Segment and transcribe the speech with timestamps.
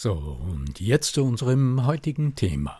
[0.00, 2.78] So, und jetzt zu unserem heutigen Thema.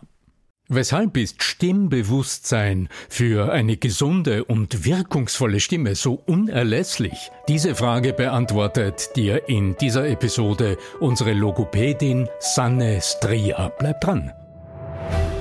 [0.69, 7.29] Weshalb ist Stimmbewusstsein für eine gesunde und wirkungsvolle Stimme so unerlässlich?
[7.49, 13.67] Diese Frage beantwortet dir in dieser Episode unsere Logopädin Sanne Stria.
[13.77, 14.31] Bleib dran.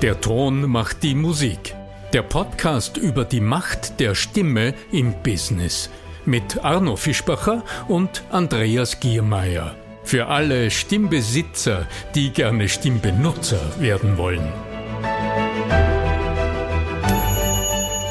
[0.03, 1.77] Der Ton macht die Musik.
[2.13, 5.91] Der Podcast über die Macht der Stimme im Business
[6.25, 9.77] mit Arno Fischbacher und Andreas Giermeier.
[10.09, 14.51] Für alle Stimmbesitzer, die gerne Stimmbenutzer werden wollen.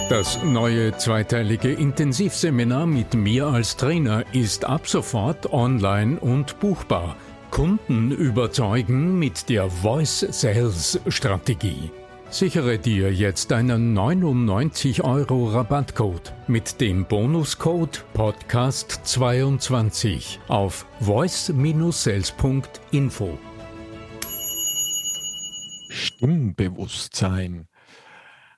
[0.08, 7.16] Das neue zweiteilige Intensivseminar mit mir als Trainer ist ab sofort online und buchbar.
[7.50, 11.90] Kunden überzeugen mit der Voice Sales Strategie.
[12.30, 23.40] Sichere dir jetzt einen 99 Euro Rabattcode mit dem Bonuscode Podcast22 auf voice-sales.info.
[25.90, 27.70] Stimmbewusstsein.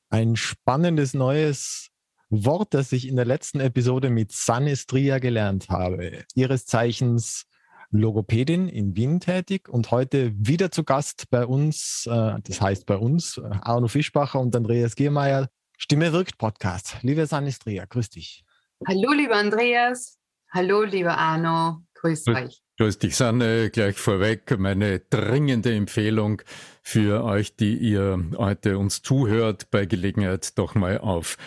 [0.09, 1.91] Ein spannendes neues
[2.31, 6.23] Wort, das ich in der letzten Episode mit Sanestria gelernt habe.
[6.33, 7.45] Ihres Zeichens
[7.91, 12.97] Logopädin in Wien tätig und heute wieder zu Gast bei uns, äh, das heißt bei
[12.97, 15.49] uns, Arno Fischbacher und Andreas Giermeier,
[15.81, 16.97] Stimme wirkt Podcast.
[17.03, 18.43] Liebe Sanistria, grüß dich.
[18.85, 20.19] Hallo, lieber Andreas.
[20.51, 21.81] Hallo, lieber Arno.
[21.95, 22.61] Grüß euch.
[22.77, 23.69] Grüß dich, Sanne.
[23.69, 26.41] Gleich vorweg meine dringende Empfehlung
[26.83, 31.37] für euch, die ihr heute uns zuhört, bei Gelegenheit doch mal auf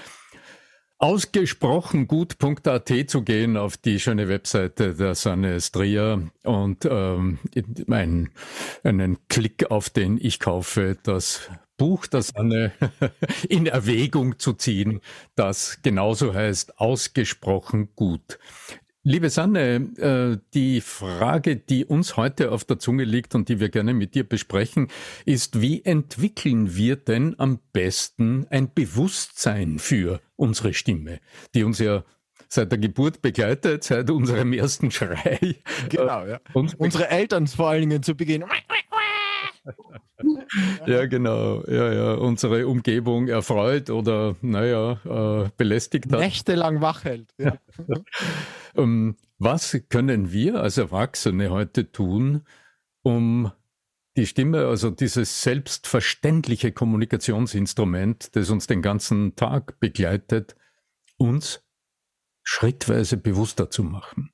[1.03, 7.41] ausgesprochen gut.at zu gehen auf die schöne Webseite der Sanne Stria und ähm,
[7.91, 8.31] einen,
[8.85, 12.71] einen Klick auf den ich kaufe das Buch der Sanne
[13.49, 15.01] in Erwägung zu ziehen,
[15.35, 18.39] das genauso heißt ausgesprochen gut.
[19.05, 23.69] Liebe Sanne, äh, die Frage, die uns heute auf der Zunge liegt und die wir
[23.69, 24.87] gerne mit dir besprechen,
[25.25, 31.19] ist, wie entwickeln wir denn am besten ein Bewusstsein für unsere Stimme,
[31.53, 32.05] die uns ja
[32.49, 35.57] seit der Geburt begleitet, seit unserem ersten Schrei.
[35.89, 36.41] Genau, ja.
[36.53, 38.45] Und unsere Eltern vor allen Dingen zu Beginn.
[40.87, 41.63] ja, genau.
[41.67, 42.15] Ja, ja.
[42.15, 46.21] Unsere Umgebung erfreut oder, naja, äh, belästigt hat.
[46.21, 47.33] Nächtelang wach hält.
[47.39, 47.59] Ja.
[48.77, 52.43] ähm, was können wir als Erwachsene heute tun,
[53.03, 53.51] um
[54.17, 60.55] die Stimme, also dieses selbstverständliche Kommunikationsinstrument, das uns den ganzen Tag begleitet,
[61.17, 61.65] uns
[62.43, 64.33] schrittweise bewusster zu machen?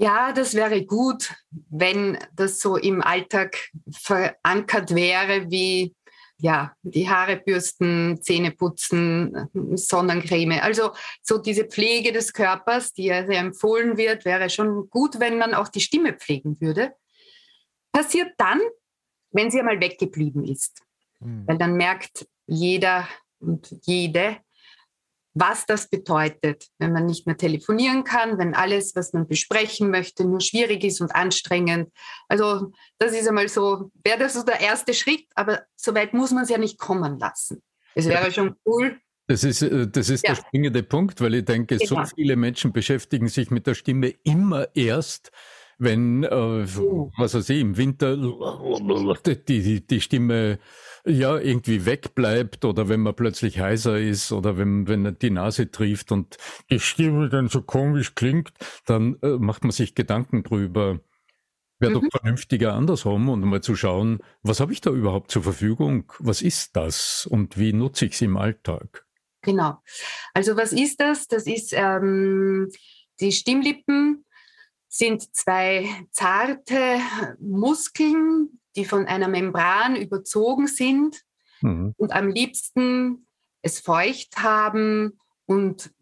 [0.00, 1.34] Ja, das wäre gut,
[1.68, 5.94] wenn das so im Alltag verankert wäre, wie
[6.38, 10.58] ja, die Haare bürsten, Zähne putzen, Sonnencreme.
[10.62, 15.36] Also so diese Pflege des Körpers, die ja sehr empfohlen wird, wäre schon gut, wenn
[15.36, 16.94] man auch die Stimme pflegen würde.
[17.92, 18.60] Passiert dann,
[19.32, 20.80] wenn sie einmal weggeblieben ist.
[21.18, 21.46] Mhm.
[21.46, 23.06] Weil dann merkt jeder
[23.38, 24.38] und jede,
[25.34, 30.24] was das bedeutet, wenn man nicht mehr telefonieren kann, wenn alles, was man besprechen möchte,
[30.24, 31.90] nur schwierig ist und anstrengend.
[32.28, 36.32] Also das ist einmal so, wäre das so der erste Schritt, aber so weit muss
[36.32, 37.62] man es ja nicht kommen lassen.
[37.94, 38.98] Es wäre schon cool.
[39.26, 40.34] Das ist, äh, das ist ja.
[40.34, 42.04] der springende Punkt, weil ich denke, genau.
[42.04, 45.30] so viele Menschen beschäftigen sich mit der Stimme immer erst,
[45.80, 50.58] wenn, äh, was weiß ich, im Winter die, die, die Stimme
[51.06, 56.12] ja irgendwie wegbleibt oder wenn man plötzlich heiser ist oder wenn, wenn die Nase trieft
[56.12, 56.36] und
[56.70, 58.52] die Stimme dann so komisch klingt,
[58.84, 61.00] dann äh, macht man sich Gedanken drüber.
[61.78, 62.00] Wäre mhm.
[62.02, 66.12] doch vernünftiger andersrum und mal zu schauen, was habe ich da überhaupt zur Verfügung?
[66.18, 69.06] Was ist das und wie nutze ich es im Alltag?
[69.40, 69.78] Genau.
[70.34, 71.26] Also was ist das?
[71.26, 72.68] Das ist ähm,
[73.20, 74.26] die Stimmlippen
[74.90, 76.98] sind zwei zarte
[77.38, 81.22] Muskeln, die von einer Membran überzogen sind
[81.60, 81.94] mhm.
[81.96, 83.26] und am liebsten
[83.62, 85.92] es feucht haben und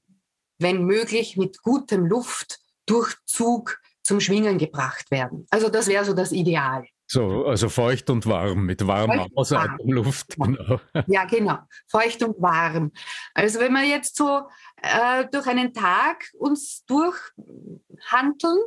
[0.58, 5.46] wenn möglich mit gutem Luftdurchzug zum Schwingen gebracht werden.
[5.50, 6.86] Also das wäre so das Ideal.
[7.10, 10.36] So, also feucht und warm, mit warmer Außenluft.
[10.36, 10.80] Genau.
[11.06, 11.58] Ja, genau.
[11.86, 12.92] Feucht und warm.
[13.34, 14.46] Also wenn wir jetzt so
[14.82, 18.58] äh, durch einen Tag uns durchhandeln,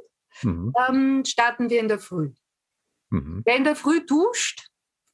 [0.42, 0.74] mhm.
[0.88, 2.31] ähm, starten wir in der Früh.
[3.10, 3.42] Mhm.
[3.45, 4.68] Wer in der Früh duscht,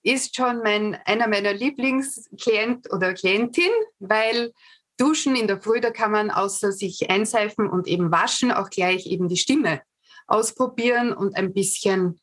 [0.03, 4.53] ist schon mein, einer meiner Lieblingsklient oder Klientin, weil
[4.97, 9.05] Duschen in der Früh, da kann man außer sich einseifen und eben waschen, auch gleich
[9.05, 9.81] eben die Stimme
[10.27, 12.19] ausprobieren und ein bisschen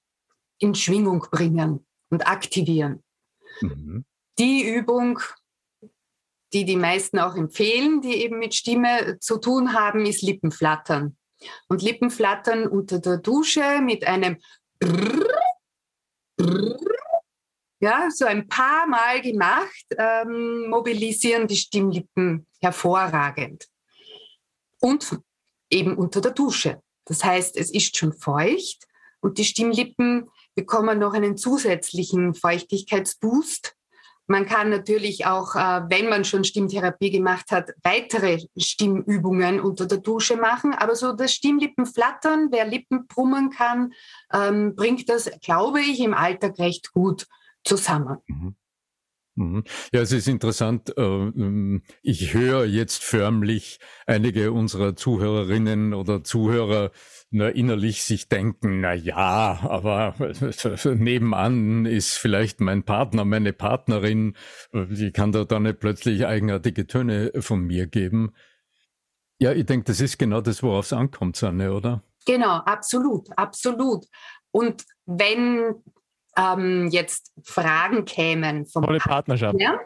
[0.58, 3.02] in Schwingung bringen und aktivieren.
[3.60, 4.04] Mhm.
[4.38, 5.20] Die Übung,
[6.52, 11.16] die die meisten auch empfehlen, die eben mit Stimme zu tun haben, ist Lippenflattern.
[11.68, 14.38] Und Lippenflattern unter der Dusche mit einem
[14.78, 15.26] Brrr,
[16.36, 16.78] Brrr,
[17.80, 23.66] ja, so ein paar Mal gemacht, ähm, mobilisieren die Stimmlippen hervorragend.
[24.80, 25.18] Und
[25.70, 26.80] eben unter der Dusche.
[27.04, 28.86] Das heißt, es ist schon feucht
[29.20, 33.74] und die Stimmlippen bekommen noch einen zusätzlichen Feuchtigkeitsboost.
[34.26, 39.98] Man kann natürlich auch, äh, wenn man schon Stimmtherapie gemacht hat, weitere Stimmübungen unter der
[39.98, 40.72] Dusche machen.
[40.72, 43.92] Aber so das Stimmlippenflattern, wer Lippen brummen kann,
[44.32, 47.26] ähm, bringt das, glaube ich, im Alltag recht gut
[47.64, 48.18] zusammen.
[48.26, 48.54] Mhm.
[49.36, 49.64] Mhm.
[49.92, 50.96] Ja, es ist interessant.
[50.96, 56.92] Äh, ähm, ich höre jetzt förmlich einige unserer Zuhörerinnen oder Zuhörer
[57.30, 60.14] na, innerlich sich denken, na ja, aber
[60.94, 64.36] nebenan ist vielleicht mein Partner, meine Partnerin,
[64.72, 68.34] die kann da dann nicht plötzlich eigenartige Töne von mir geben.
[69.38, 72.04] Ja, ich denke, das ist genau das, worauf es ankommt, Sanne, oder?
[72.24, 74.06] Genau, absolut, absolut.
[74.52, 75.74] Und wenn
[76.36, 79.60] ähm, jetzt Fragen kämen vom Volle Partnerschaft.
[79.60, 79.78] Ja?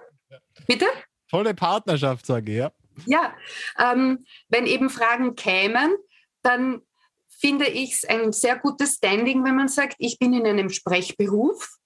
[0.67, 0.87] Bitte?
[1.29, 2.73] Volle Partnerschaft, sage ich, ja.
[3.07, 3.35] Ja,
[3.79, 5.95] ähm, wenn eben Fragen kämen,
[6.43, 6.83] dann
[7.29, 11.79] finde ich es ein sehr gutes Standing, wenn man sagt, ich bin in einem Sprechberuf,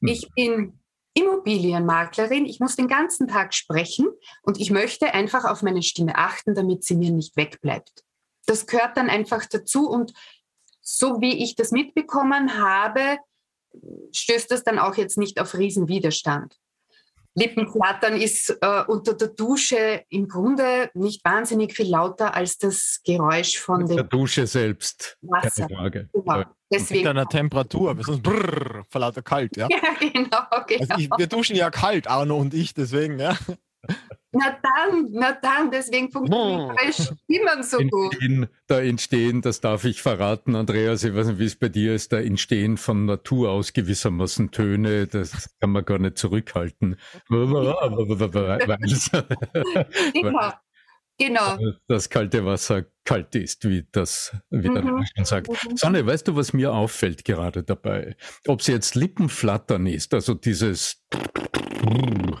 [0.00, 0.08] hm.
[0.08, 0.80] ich bin
[1.14, 4.08] Immobilienmaklerin, ich muss den ganzen Tag sprechen
[4.42, 8.04] und ich möchte einfach auf meine Stimme achten, damit sie mir nicht wegbleibt.
[8.46, 10.12] Das gehört dann einfach dazu und
[10.82, 13.18] so wie ich das mitbekommen habe,
[14.12, 16.56] stößt das dann auch jetzt nicht auf Riesenwiderstand.
[17.38, 23.58] Lippenflattern ist äh, unter der Dusche im Grunde nicht wahnsinnig viel lauter als das Geräusch
[23.58, 25.18] von der Dusche selbst.
[25.20, 25.66] Wasser.
[25.66, 26.08] Keine Frage.
[26.14, 26.44] Genau.
[26.72, 27.00] Deswegen.
[27.00, 29.68] Mit einer Temperatur, sonst brrr, vor lauter kalt, ja?
[29.70, 30.20] Ja, genau,
[30.66, 30.80] genau.
[30.80, 33.36] Also ich, wir duschen ja kalt, Arno und ich, deswegen, ja.
[34.32, 36.92] Na dann, na dann, deswegen funktioniert oh.
[36.92, 38.50] Stimmen so entstehen, gut.
[38.66, 42.12] Da entstehen, das darf ich verraten, Andreas, ich weiß nicht, wie es bei dir ist,
[42.12, 46.96] da entstehen von Natur aus gewissermaßen Töne, das kann man gar nicht zurückhalten.
[50.12, 50.52] genau.
[51.18, 51.56] Genau.
[51.88, 55.02] Das kalte Wasser kalt ist, wie das, wie der mhm.
[55.16, 55.48] schon sagt.
[55.48, 55.76] Mhm.
[55.76, 58.16] Sonne, weißt du, was mir auffällt gerade dabei?
[58.46, 61.02] Ob es jetzt Lippenflattern ist, also dieses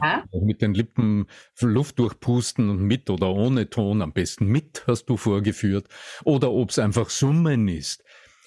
[0.00, 0.24] ja?
[0.40, 1.26] mit den Lippen
[1.60, 5.88] Luft durchpusten und mit oder ohne Ton, am besten mit, hast du vorgeführt,
[6.24, 8.04] oder ob es einfach Summen ist.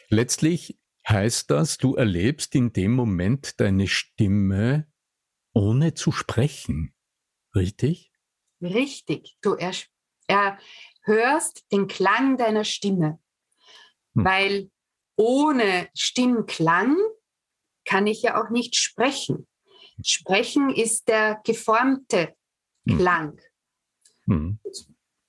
[0.10, 4.88] Letztlich heißt das, du erlebst in dem Moment deine Stimme
[5.54, 6.94] ohne zu sprechen.
[7.56, 8.12] Richtig?
[8.62, 9.38] Richtig.
[9.42, 9.56] Du
[10.28, 13.20] erhörst den Klang deiner Stimme,
[14.16, 14.26] hm.
[14.26, 14.72] weil
[15.16, 16.96] ohne Stimmklang
[17.86, 19.49] kann ich ja auch nicht sprechen.
[20.04, 22.34] Sprechen ist der geformte
[22.88, 22.98] hm.
[22.98, 23.40] Klang.
[24.26, 24.60] Mhm.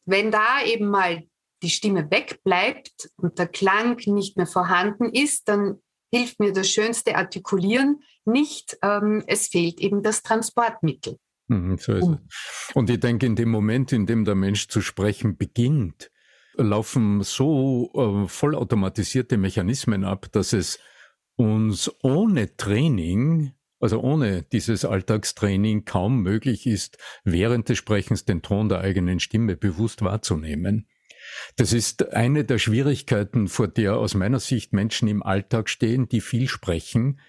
[0.05, 1.25] Wenn da eben mal
[1.62, 5.81] die Stimme wegbleibt und der Klang nicht mehr vorhanden ist, dann
[6.12, 8.79] hilft mir das schönste Artikulieren nicht.
[8.83, 11.19] Ähm, es fehlt eben das Transportmittel.
[11.49, 12.75] Mhm, so ist es.
[12.75, 16.11] Und ich denke, in dem Moment, in dem der Mensch zu sprechen beginnt,
[16.55, 20.79] laufen so äh, vollautomatisierte Mechanismen ab, dass es
[21.37, 28.68] uns ohne Training also ohne dieses Alltagstraining kaum möglich ist, während des Sprechens den Ton
[28.68, 30.87] der eigenen Stimme bewusst wahrzunehmen.
[31.56, 36.20] Das ist eine der Schwierigkeiten, vor der aus meiner Sicht Menschen im Alltag stehen, die
[36.20, 37.20] viel sprechen.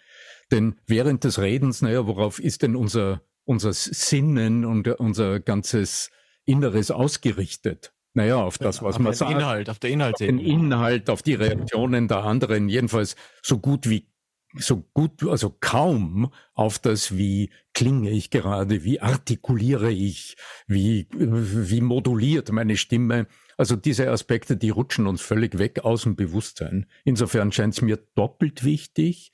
[0.52, 6.12] Denn während des Redens, naja, worauf ist denn unser, unser Sinnen und unser ganzes
[6.46, 7.94] Inneres ausgerichtet?
[8.14, 9.32] naja, auf das, was auf man den sagt.
[9.32, 10.42] Inhalt, auf der Den Inhaltsebene.
[10.42, 14.11] Inhalt, auf die Reaktionen der anderen, jedenfalls so gut wie
[14.56, 20.36] so gut, also kaum auf das, wie klinge ich gerade, wie artikuliere ich,
[20.68, 23.28] wie, wie moduliert meine Stimme.
[23.58, 26.88] Also diese Aspekte, die rutschen uns völlig weg aus dem Bewusstsein.
[27.04, 29.32] Insofern scheint es mir doppelt wichtig.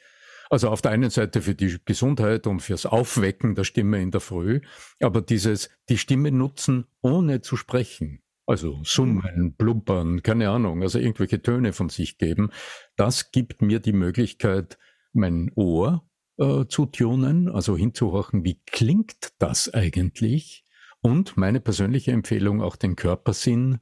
[0.50, 4.22] Also auf der einen Seite für die Gesundheit und fürs Aufwecken der Stimme in der
[4.22, 4.62] Früh,
[5.02, 8.22] aber dieses, die Stimme nutzen, ohne zu sprechen.
[8.46, 12.52] Also summen, blubbern, keine Ahnung, also irgendwelche Töne von sich geben.
[12.96, 14.78] Das gibt mir die Möglichkeit,
[15.18, 16.08] mein Ohr
[16.38, 20.64] äh, zu tunen, also hinzuhorchen, wie klingt das eigentlich?
[21.02, 23.80] Und meine persönliche Empfehlung, auch den Körpersinn,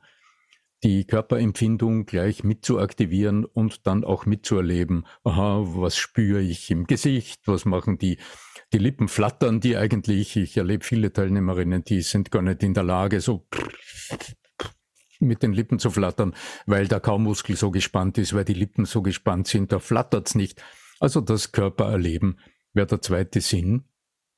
[0.84, 7.66] die Körperempfindung gleich mitzuaktivieren und dann auch mitzuerleben, aha, was spüre ich im Gesicht, was
[7.66, 8.18] machen die,
[8.74, 12.84] die Lippen flattern, die eigentlich, ich erlebe viele Teilnehmerinnen, die sind gar nicht in der
[12.84, 13.48] Lage, so
[15.20, 19.02] mit den Lippen zu flattern, weil der Kaumuskel so gespannt ist, weil die Lippen so
[19.02, 20.62] gespannt sind, da flattert's nicht.
[21.00, 22.40] Also das Körpererleben
[22.74, 23.86] wäre der zweite Sinn.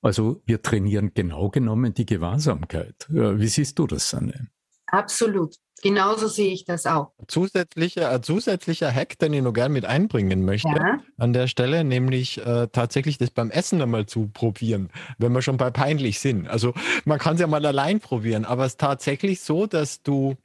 [0.02, 3.08] Also wir trainieren genau genommen die Gewahrsamkeit.
[3.10, 4.48] Wie siehst du das, Sanne?
[4.88, 5.56] Absolut.
[5.84, 7.12] Genauso sehe ich das auch.
[7.28, 11.00] Zusätzlicher, ein zusätzlicher Hack, den ich noch gern mit einbringen möchte, Ja.
[11.18, 15.58] an der Stelle, nämlich äh, tatsächlich das beim Essen einmal zu probieren, wenn wir schon
[15.58, 16.48] bei peinlich sind.
[16.48, 16.74] Also
[17.06, 20.36] man kann es ja mal allein probieren, aber es ist tatsächlich so, dass du,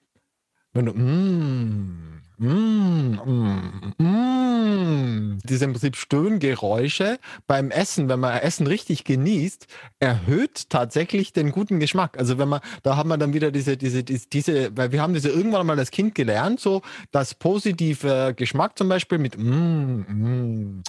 [0.74, 3.20] wenn du mm, mm,
[3.98, 9.66] mm, mm, diese im Prinzip Stöhngeräusche beim Essen, wenn man Essen richtig genießt,
[10.00, 12.18] erhöht tatsächlich den guten Geschmack.
[12.18, 15.14] Also wenn man, da haben wir dann wieder diese, diese, diese, diese weil wir haben
[15.14, 16.82] diese irgendwann mal als Kind gelernt, so
[17.12, 20.82] das positive Geschmack zum Beispiel mit mm, mm,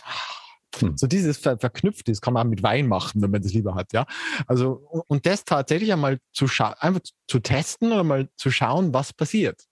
[0.80, 0.98] Hm.
[0.98, 3.76] so dieses ver verknüpft ist, kann man auch mit Wein machen, wenn man das lieber
[3.76, 4.06] hat, ja.
[4.48, 9.14] Also und- das tatsächlich einmal zu schauen, einfach zu testen oder mal zu schauen, was
[9.14, 9.66] passiert.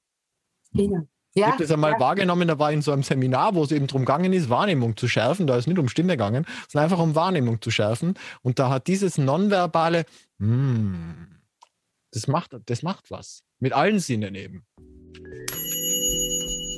[0.74, 1.08] Genau.
[1.34, 2.00] Ich Ja, habe das einmal ja.
[2.00, 5.08] wahrgenommen, da war in so einem Seminar, wo es eben darum gegangen ist, Wahrnehmung zu
[5.08, 5.48] schärfen.
[5.48, 8.16] Da ist nicht um Stimme gegangen, sondern einfach um Wahrnehmung zu schärfen.
[8.42, 10.06] Und da hat dieses nonverbale,
[10.40, 11.38] mm,
[12.12, 13.44] das macht, das macht was.
[13.60, 14.66] Mit allen Sinnen eben.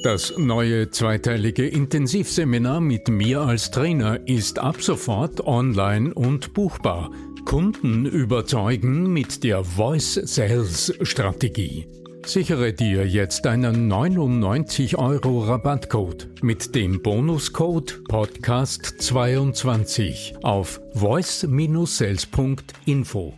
[0.03, 7.09] Das neue zweiteilige Intensivseminar mit mir als Trainer ist ab sofort online und buchbar.
[7.45, 11.87] Kunden überzeugen mit der Voice Sales Strategie.
[12.25, 23.33] Sichere dir jetzt einen 99 Euro Rabattcode mit dem Bonuscode Podcast22 auf voice-sales.info.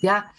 [0.00, 0.30] Ja,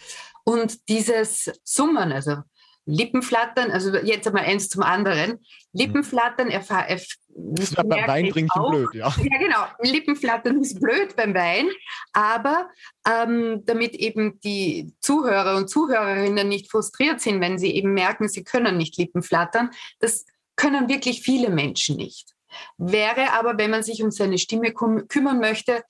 [0.44, 2.38] und dieses Summen, also
[2.86, 5.40] Lippenflattern, also jetzt einmal eins zum anderen.
[5.72, 8.70] Lippenflattern erfahr, erf Das ist ja beim Wein trinken auch.
[8.70, 9.08] blöd, ja.
[9.18, 9.64] Ja, genau.
[9.80, 11.68] Lippenflattern ist blöd beim Wein,
[12.12, 12.68] aber
[13.08, 18.44] ähm, damit eben die Zuhörer und Zuhörerinnen nicht frustriert sind, wenn sie eben merken, sie
[18.44, 20.26] können nicht Lippenflattern, das
[20.56, 22.34] können wirklich viele Menschen nicht.
[22.76, 25.82] Wäre aber, wenn man sich um seine Stimme küm kümmern möchte,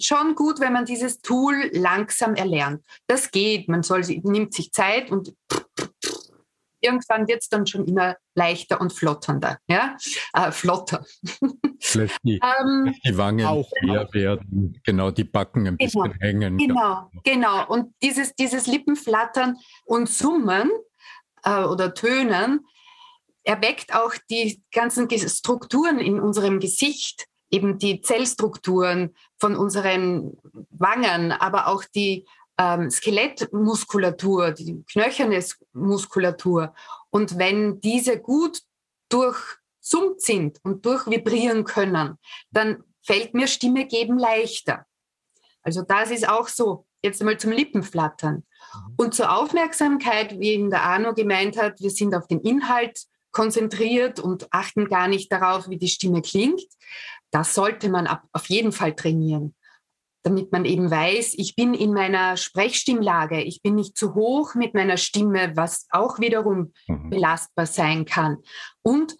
[0.00, 2.82] schon gut, wenn man dieses Tool langsam erlernt.
[3.06, 5.34] Das geht, man soll, nimmt sich Zeit und
[6.80, 9.58] irgendwann wird es dann schon immer leichter und flotternder.
[9.68, 9.96] Ja?
[10.32, 11.04] Äh, flotter.
[11.94, 13.70] Lässt die, Ähm, die Wangen Auch.
[13.80, 16.58] leer werden, genau die Backen ein bisschen Genau, hängen.
[16.58, 17.66] Genau, genau.
[17.66, 20.70] Und dieses, dieses Lippenflattern und Summen
[21.44, 22.66] äh, oder Tönen
[23.44, 30.32] erweckt auch die ganzen Strukturen in unserem Gesicht, eben die Zellstrukturen von unseren
[30.70, 32.26] Wangen, aber auch die
[32.58, 36.74] ähm, Skelettmuskulatur, die knöcherne Muskulatur.
[37.10, 38.60] Und wenn diese gut
[39.08, 42.18] durchsummt sind und durchvibrieren können,
[42.50, 44.86] dann fällt mir Stimme geben leichter.
[45.62, 46.86] Also das ist auch so.
[47.02, 48.44] Jetzt einmal zum Lippenflattern.
[48.96, 54.18] Und zur Aufmerksamkeit, wie eben der Arno gemeint hat, wir sind auf den Inhalt konzentriert
[54.18, 56.62] und achten gar nicht darauf, wie die Stimme klingt.
[57.30, 59.54] Das sollte man auf jeden Fall trainieren,
[60.26, 64.74] damit man eben weiß, ich bin in meiner Sprechstimmlage, ich bin nicht zu hoch mit
[64.74, 67.10] meiner Stimme, was auch wiederum Mhm.
[67.10, 68.38] belastbar sein kann.
[68.82, 69.16] Und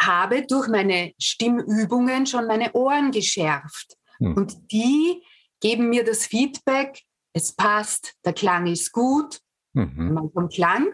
[0.00, 3.96] habe durch meine Stimmübungen schon meine Ohren geschärft.
[4.18, 4.34] Mhm.
[4.34, 5.22] Und die
[5.60, 7.02] geben mir das Feedback,
[7.34, 9.38] es passt, der Klang ist gut,
[9.74, 10.12] Mhm.
[10.12, 10.92] mal vom Klang.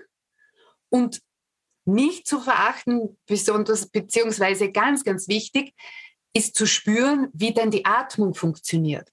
[0.90, 1.22] Und
[1.86, 5.72] nicht zu verachten, besonders beziehungsweise ganz, ganz wichtig,
[6.34, 9.08] ist zu spüren, wie denn die Atmung funktioniert.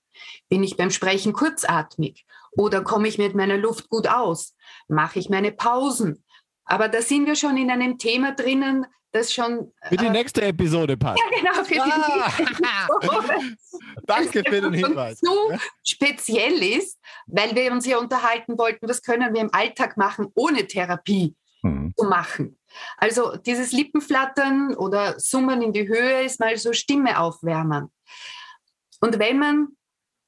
[0.49, 4.55] Bin ich beim Sprechen kurzatmig oder komme ich mit meiner Luft gut aus?
[4.87, 6.23] Mache ich meine Pausen?
[6.65, 9.71] Aber da sind wir schon in einem Thema drinnen, das schon.
[9.87, 11.19] Für die äh, nächste Episode passt.
[11.19, 13.57] Ja, genau, für ah, die nächste Episode.
[14.05, 15.19] Danke für den Hinweis.
[15.21, 15.51] So
[15.83, 20.67] speziell ist, weil wir uns ja unterhalten wollten, was können wir im Alltag machen, ohne
[20.67, 21.93] Therapie mhm.
[21.97, 22.59] zu machen.
[22.97, 27.91] Also dieses Lippenflattern oder Summen in die Höhe ist mal so Stimme aufwärmen.
[28.99, 29.67] Und wenn man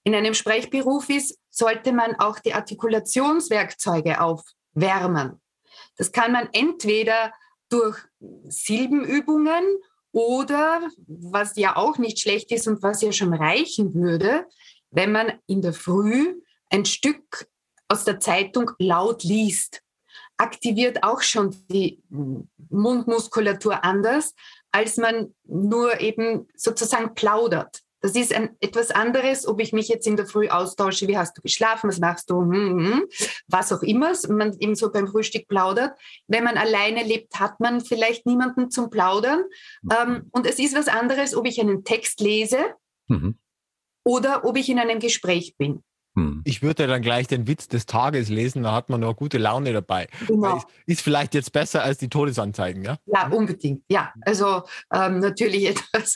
[0.08, 5.42] in einem Sprechberuf ist, sollte man auch die Artikulationswerkzeuge aufwärmen.
[5.98, 7.34] Das kann man entweder
[7.68, 7.98] durch
[8.48, 9.66] Silbenübungen
[10.14, 14.46] oder, was ja auch nicht schlecht ist und was ja schon reichen würde,
[14.92, 17.50] wenn man in der Früh ein Stück
[17.90, 19.82] aus der Zeitung laut liest,
[20.38, 22.02] aktiviert auch schon die
[22.70, 24.34] Mundmuskulatur anders,
[24.72, 27.82] als man nur eben sozusagen plaudert.
[28.02, 31.38] Das ist ein, etwas anderes, ob ich mich jetzt in der Früh austausche, wie hast
[31.38, 33.04] du geschlafen, was machst du, hm, hm,
[33.48, 35.98] was auch immer, man eben so beim Frühstück plaudert.
[36.28, 39.44] Wenn man alleine lebt, hat man vielleicht niemanden zum Plaudern.
[39.82, 39.92] Mhm.
[39.92, 42.60] Ähm, und es ist was anderes, ob ich einen Text lese
[43.08, 43.40] mhm.
[44.04, 45.84] oder ob ich in einem Gespräch bin.
[46.18, 46.42] Hm.
[46.46, 49.72] Ich würde dann gleich den Witz des Tages lesen, da hat man noch gute Laune
[49.72, 50.08] dabei.
[50.26, 50.58] Genau.
[50.58, 52.98] Ist, ist, vielleicht jetzt besser als die Todesanzeigen, ja?
[53.06, 53.84] Ja, unbedingt.
[53.88, 56.16] Ja, also ähm, natürlich etwas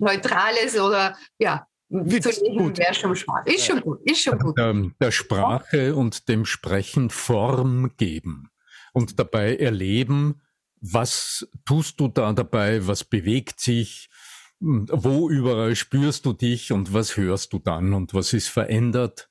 [0.00, 3.46] Neutrales oder ja, Witz, zu lesen wäre schon Spaß.
[3.46, 4.58] Ist schon gut, ist schon gut.
[4.58, 8.50] Der, der Sprache und dem Sprechen Form geben
[8.92, 10.42] und dabei erleben,
[10.80, 14.10] was tust du da dabei, was bewegt sich,
[14.60, 19.28] wo überall spürst du dich und was hörst du dann und was ist verändert.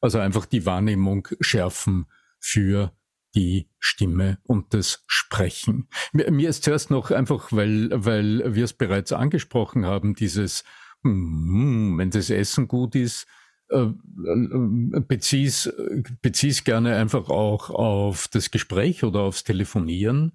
[0.00, 2.06] Also einfach die Wahrnehmung schärfen
[2.38, 2.92] für
[3.34, 5.88] die Stimme und das Sprechen.
[6.12, 10.64] Mir, mir ist zuerst noch einfach, weil, weil wir es bereits angesprochen haben, dieses,
[11.02, 13.26] mm, wenn das Essen gut ist,
[13.70, 15.70] äh, äh, bezieh's,
[16.22, 20.32] bezieh's gerne einfach auch auf das Gespräch oder aufs Telefonieren.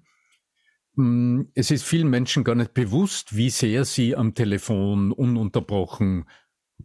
[0.96, 6.28] Mm, es ist vielen Menschen gar nicht bewusst, wie sehr sie am Telefon ununterbrochen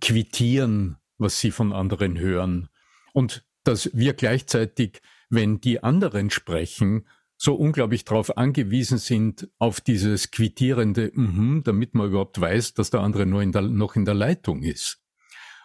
[0.02, 2.70] quittieren, was sie von anderen hören.
[3.14, 10.32] Und dass wir gleichzeitig, wenn die anderen sprechen, so unglaublich darauf angewiesen sind, auf dieses
[10.32, 14.14] quittierende, mm damit man überhaupt weiß, dass der andere nur in der, noch in der
[14.14, 15.02] Leitung ist.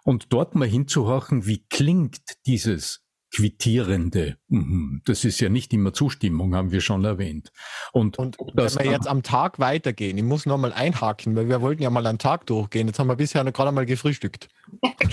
[0.05, 3.04] Und dort mal hinzuhorchen, wie klingt dieses
[3.35, 4.37] Quittierende.
[4.49, 5.03] Mhm.
[5.05, 7.51] Das ist ja nicht immer Zustimmung, haben wir schon erwähnt.
[7.93, 11.83] Und, und wenn wir jetzt am Tag weitergehen, ich muss nochmal einhaken, weil wir wollten
[11.83, 12.87] ja mal am Tag durchgehen.
[12.87, 14.49] Jetzt haben wir bisher gerade mal gefrühstückt.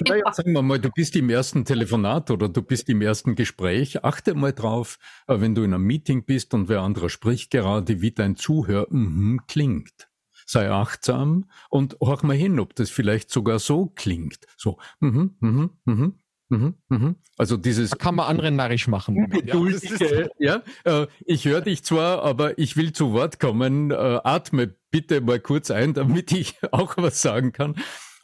[0.07, 4.03] Naja, sagen wir mal, du bist im ersten Telefonat oder du bist im ersten Gespräch.
[4.03, 8.01] Achte mal drauf, äh, wenn du in einem Meeting bist und wer anderer spricht gerade,
[8.01, 10.11] wie dein Zuhör mhm, klingt
[10.45, 14.39] sei achtsam und horch mal hin, ob das vielleicht sogar so klingt.
[14.57, 16.19] So, mhm, mhm, mhm,
[16.51, 17.15] Mhm, mhm.
[17.37, 17.91] Also dieses.
[17.91, 19.29] Da kann man anderen narrisch machen.
[19.29, 23.91] Geduldige, ja, ja äh, ich höre dich zwar, aber ich will zu Wort kommen.
[23.91, 27.75] Äh, atme bitte mal kurz ein, damit ich auch was sagen kann.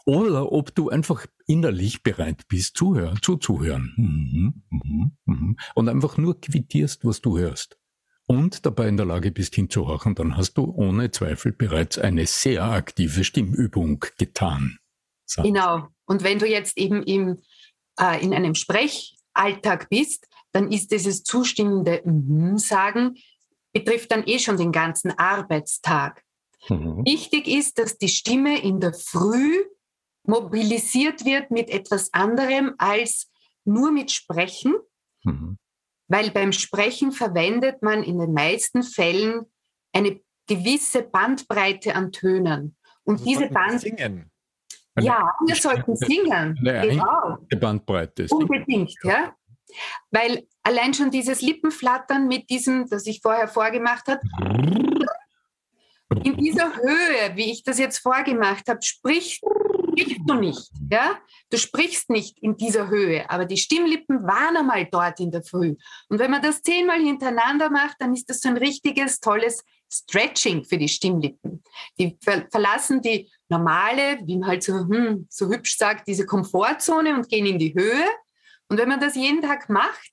[0.06, 3.94] Oder ob du einfach innerlich bereit bist, zuhören, zuzuhören.
[3.96, 5.58] Mhm, mhm, mhm.
[5.76, 7.78] Und einfach nur quittierst, was du hörst.
[8.26, 12.66] Und dabei in der Lage bist hinzuhorchen, dann hast du ohne Zweifel bereits eine sehr
[12.66, 14.80] aktive Stimmübung getan.
[15.38, 15.88] Genau.
[16.06, 17.40] Und wenn du jetzt eben im
[18.00, 23.16] äh, in einem Sprechalltag bist, dann ist dieses zustimmende mm sagen
[23.74, 26.24] betrifft dann eh schon den ganzen Arbeitstag.
[26.70, 27.06] Mhm.
[27.06, 29.66] Wichtig ist, dass die Stimme in der Früh
[30.24, 33.30] mobilisiert wird mit etwas anderem als
[33.64, 34.76] nur mit Sprechen,
[35.24, 35.58] mhm.
[36.08, 39.46] weil beim Sprechen verwendet man in den meisten Fällen
[39.94, 42.76] eine gewisse Bandbreite an Tönen.
[43.04, 44.30] Und also diese Bandbreite.
[45.00, 46.58] Ja, wir sollten singen.
[46.66, 47.38] Eine genau.
[47.60, 48.28] Bandbreite.
[48.30, 49.34] Unbedingt, ja.
[50.12, 54.22] Weil allein schon dieses Lippenflattern mit diesem, das ich vorher vorgemacht habe,
[56.24, 59.42] in dieser Höhe, wie ich das jetzt vorgemacht habe, sprichst,
[59.92, 60.72] sprichst du nicht.
[60.90, 61.18] Ja?
[61.50, 65.76] Du sprichst nicht in dieser Höhe, aber die Stimmlippen waren einmal dort in der Früh.
[66.10, 70.66] Und wenn man das zehnmal hintereinander macht, dann ist das so ein richtiges, tolles Stretching
[70.66, 71.47] für die Stimmlippen.
[72.00, 77.16] Die ver verlassen die normale, wie man halt so, hm, so hübsch sagt, diese Komfortzone
[77.16, 78.06] und gehen in die Höhe.
[78.70, 80.12] Und wenn man das jeden Tag macht,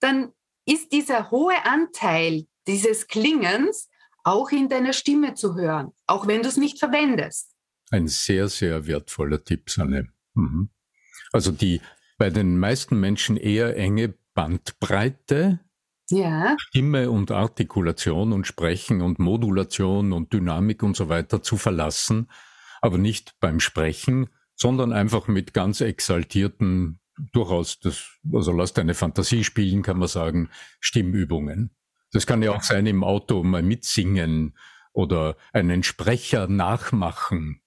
[0.00, 0.32] dann
[0.66, 3.88] ist dieser hohe Anteil dieses Klingens
[4.24, 7.54] auch in deiner Stimme zu hören, auch wenn du es nicht verwendest.
[7.90, 10.08] Ein sehr, sehr wertvoller Tipp, Sanne.
[10.34, 10.70] Mhm.
[11.32, 11.80] Also die
[12.18, 15.60] bei den meisten Menschen eher enge Bandbreite
[16.10, 16.56] ja.
[16.58, 22.28] Stimme und Artikulation und Sprechen und Modulation und Dynamik und so weiter zu verlassen,
[22.80, 27.00] aber nicht beim Sprechen, sondern einfach mit ganz exaltierten,
[27.32, 31.70] durchaus das, also lass deine Fantasie spielen, kann man sagen, Stimmübungen.
[32.12, 34.56] Das kann ja auch sein im Auto mal mitsingen
[34.92, 37.62] oder einen Sprecher nachmachen.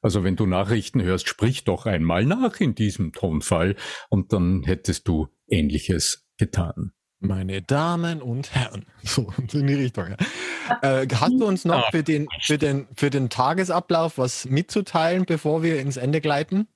[0.00, 3.76] Also wenn du Nachrichten hörst, sprich doch einmal nach in diesem Tonfall
[4.08, 6.92] und dann hättest du Ähnliches getan.
[7.20, 10.14] Meine Damen und Herren, so in die Richtung.
[10.68, 11.00] Ja.
[11.00, 15.62] Äh, hast du uns noch für den, für, den, für den Tagesablauf was mitzuteilen, bevor
[15.62, 16.68] wir ins Ende gleiten?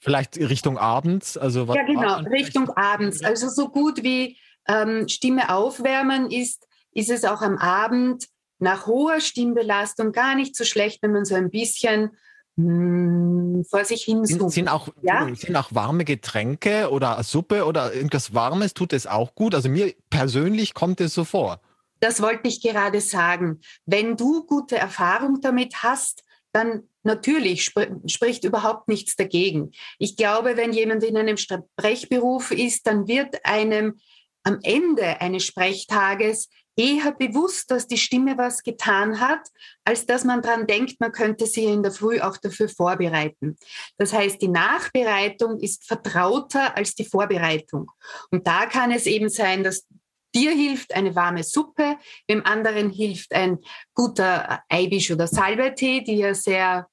[0.00, 1.36] Vielleicht Richtung abends?
[1.36, 3.22] Also was ja, genau, Richtung abends.
[3.22, 8.26] Also so gut wie ähm, Stimme aufwärmen ist, ist es auch am Abend
[8.58, 12.16] nach hoher Stimmbelastung gar nicht so schlecht, wenn man so ein bisschen
[12.58, 15.32] hm, vor sich hin sind, sind, auch, ja?
[15.32, 19.54] sind auch warme Getränke oder Suppe oder irgendwas Warmes, tut es auch gut?
[19.54, 21.60] Also mir persönlich kommt es so vor.
[22.00, 23.60] Das wollte ich gerade sagen.
[23.86, 29.70] Wenn du gute Erfahrung damit hast, dann natürlich sp spricht überhaupt nichts dagegen.
[30.00, 34.00] Ich glaube, wenn jemand in einem Sprechberuf ist, dann wird einem
[34.42, 39.40] am Ende eines Sprechtages eher bewusst, dass die Stimme was getan hat,
[39.84, 43.56] als dass man daran denkt, man könnte sie in der Früh auch dafür vorbereiten.
[43.96, 47.90] Das heißt, die Nachbereitung ist vertrauter als die Vorbereitung.
[48.30, 49.86] Und da kann es eben sein, dass
[50.34, 51.96] dir hilft eine warme Suppe,
[52.30, 53.58] dem anderen hilft ein
[53.94, 56.86] guter Eibisch- oder Salbeitee, die ja sehr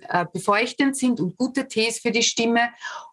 [0.00, 2.70] äh, befeuchtend sind und gute Tees für die Stimme.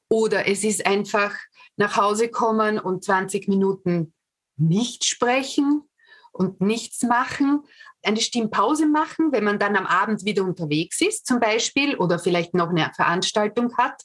[0.10, 1.36] Oder es ist einfach
[1.78, 4.14] nach Hause kommen und 20 Minuten
[4.58, 5.84] nicht sprechen
[6.32, 7.64] und nichts machen,
[8.04, 12.54] eine Stimmpause machen, wenn man dann am Abend wieder unterwegs ist zum Beispiel oder vielleicht
[12.54, 14.04] noch eine Veranstaltung hat.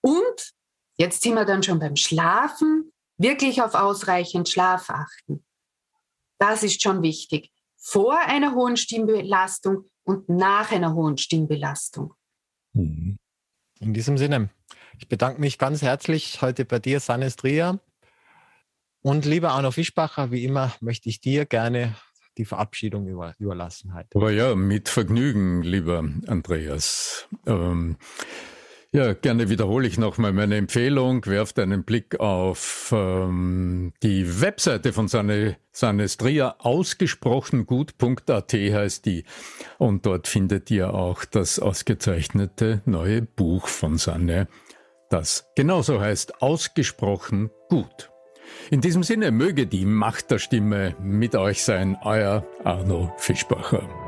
[0.00, 0.52] Und
[0.96, 5.44] jetzt sind wir dann schon beim Schlafen, wirklich auf ausreichend Schlaf achten.
[6.38, 7.50] Das ist schon wichtig.
[7.76, 12.14] Vor einer hohen Stimmbelastung und nach einer hohen Stimmbelastung.
[12.72, 13.18] Mhm.
[13.80, 14.50] In diesem Sinne,
[14.98, 17.78] ich bedanke mich ganz herzlich heute bei dir, Sanestria.
[19.06, 21.94] Und lieber Arno Fischbacher, wie immer möchte ich dir gerne
[22.38, 24.08] die Verabschiedung über, überlassen heute.
[24.16, 27.28] Aber ja, mit Vergnügen, lieber Andreas.
[27.46, 27.98] Ähm,
[28.90, 31.24] ja, gerne wiederhole ich nochmal meine Empfehlung.
[31.26, 39.22] Werft einen Blick auf ähm, die Webseite von Sane, Sanestria, ausgesprochen gut.at heißt die.
[39.78, 44.48] Und dort findet ihr auch das ausgezeichnete neue Buch von Sanne,
[45.10, 48.10] das genauso heißt, ausgesprochen gut.
[48.70, 54.05] In diesem Sinne möge die Macht der Stimme mit euch sein, euer Arno Fischbacher.